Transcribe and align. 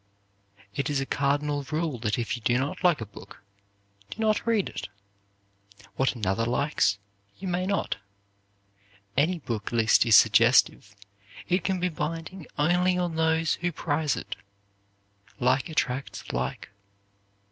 It 0.73 0.89
is 0.89 0.99
a 0.99 1.05
cardinal 1.05 1.61
rule 1.71 1.99
that 1.99 2.17
if 2.17 2.35
you 2.35 2.41
do 2.41 2.57
not 2.57 2.83
like 2.83 3.01
a 3.01 3.05
book, 3.05 3.43
do 4.09 4.19
not 4.19 4.47
read 4.47 4.67
it. 4.67 4.89
What 5.95 6.15
another 6.15 6.43
likes, 6.43 6.97
you 7.37 7.47
may 7.47 7.67
not. 7.67 7.97
Any 9.15 9.37
book 9.37 9.71
list 9.71 10.03
is 10.07 10.15
suggestive; 10.15 10.95
it 11.47 11.63
can 11.63 11.79
be 11.79 11.89
binding 11.89 12.47
only 12.57 12.97
on 12.97 13.15
those 13.15 13.53
who 13.61 13.71
prize 13.71 14.15
it. 14.15 14.35
Like 15.39 15.69
attracts 15.69 16.33
like. 16.33 16.71